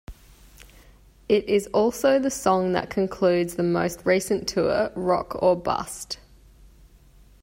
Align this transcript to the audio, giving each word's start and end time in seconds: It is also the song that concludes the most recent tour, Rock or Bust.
It 1.29 1.47
is 1.47 1.67
also 1.67 2.17
the 2.17 2.31
song 2.31 2.71
that 2.71 2.89
concludes 2.89 3.55
the 3.55 3.61
most 3.61 4.03
recent 4.03 4.47
tour, 4.47 4.91
Rock 4.95 5.35
or 5.43 5.55
Bust. 5.55 6.17